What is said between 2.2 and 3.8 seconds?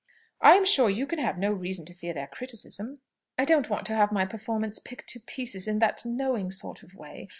criticism." "I don't